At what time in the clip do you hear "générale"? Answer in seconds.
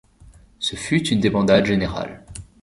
1.67-2.25